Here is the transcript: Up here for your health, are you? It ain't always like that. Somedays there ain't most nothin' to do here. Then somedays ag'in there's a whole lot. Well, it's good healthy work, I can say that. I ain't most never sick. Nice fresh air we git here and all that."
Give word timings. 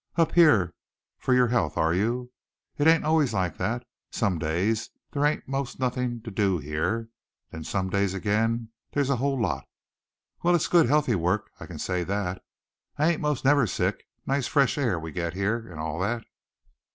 Up 0.15 0.31
here 0.31 0.73
for 1.19 1.31
your 1.35 1.49
health, 1.49 1.77
are 1.77 1.93
you? 1.93 2.31
It 2.75 2.87
ain't 2.87 3.05
always 3.05 3.35
like 3.35 3.57
that. 3.57 3.85
Somedays 4.11 4.89
there 5.11 5.23
ain't 5.23 5.47
most 5.47 5.79
nothin' 5.79 6.23
to 6.23 6.31
do 6.31 6.57
here. 6.57 7.09
Then 7.51 7.61
somedays 7.63 8.15
ag'in 8.15 8.69
there's 8.93 9.11
a 9.11 9.17
whole 9.17 9.39
lot. 9.39 9.67
Well, 10.41 10.55
it's 10.55 10.67
good 10.67 10.87
healthy 10.87 11.13
work, 11.13 11.51
I 11.59 11.67
can 11.67 11.77
say 11.77 12.03
that. 12.03 12.43
I 12.97 13.11
ain't 13.11 13.21
most 13.21 13.45
never 13.45 13.67
sick. 13.67 14.07
Nice 14.25 14.47
fresh 14.47 14.75
air 14.75 14.99
we 14.99 15.11
git 15.11 15.35
here 15.35 15.67
and 15.69 15.79
all 15.79 15.99
that." 15.99 16.25